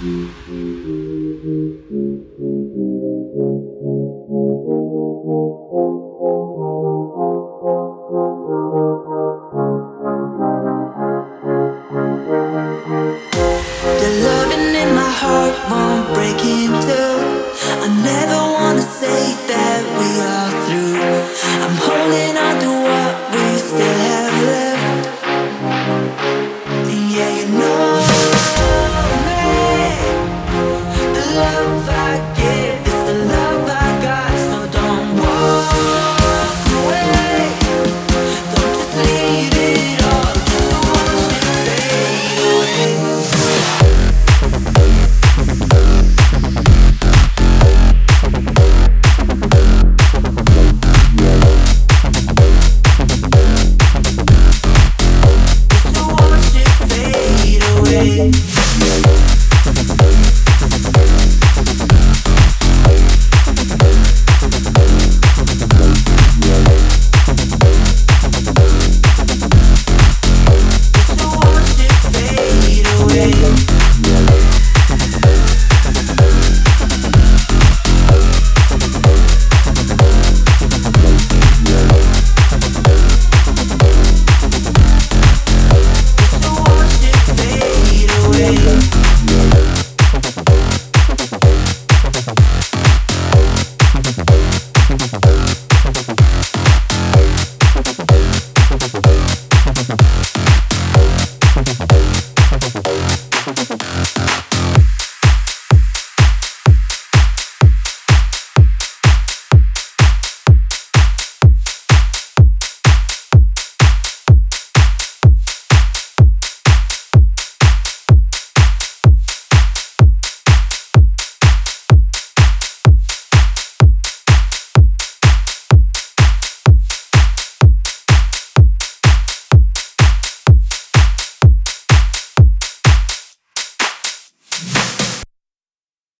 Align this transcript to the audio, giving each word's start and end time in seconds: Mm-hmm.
Mm-hmm. 0.00 0.39